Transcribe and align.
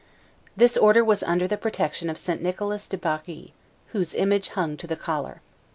This 0.57 0.77
Order 0.77 1.05
was 1.05 1.21
under 1.21 1.47
the 1.47 1.57
protection 1.57 2.09
of 2.09 2.17
St. 2.17 2.41
Nicholas 2.41 2.87
de 2.87 2.97
Bari, 2.97 3.53
whose 3.89 4.15
image 4.15 4.49
hung 4.49 4.75
to 4.77 4.87
the 4.87 4.95
collar. 4.95 5.41